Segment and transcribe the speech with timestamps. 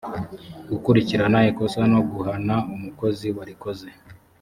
[0.69, 3.87] gukurikirana ikosa no guhana umukozi warikoze